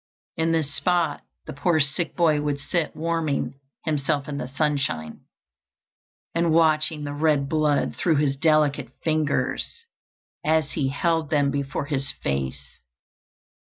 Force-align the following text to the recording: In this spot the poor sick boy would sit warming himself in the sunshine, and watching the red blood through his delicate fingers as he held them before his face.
In 0.35 0.51
this 0.51 0.73
spot 0.73 1.21
the 1.45 1.53
poor 1.53 1.79
sick 1.79 2.15
boy 2.15 2.41
would 2.41 2.57
sit 2.59 2.95
warming 2.95 3.59
himself 3.85 4.27
in 4.27 4.39
the 4.39 4.47
sunshine, 4.47 5.25
and 6.33 6.51
watching 6.51 7.03
the 7.03 7.13
red 7.13 7.47
blood 7.47 7.95
through 7.95 8.15
his 8.15 8.35
delicate 8.35 8.89
fingers 9.03 9.85
as 10.43 10.71
he 10.71 10.87
held 10.87 11.29
them 11.29 11.51
before 11.51 11.85
his 11.85 12.09
face. 12.23 12.79